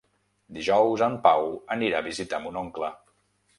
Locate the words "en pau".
1.09-1.53